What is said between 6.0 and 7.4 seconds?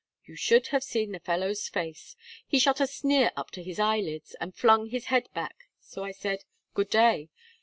I said, "Good day."